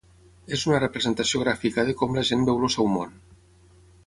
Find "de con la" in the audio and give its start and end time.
1.91-2.27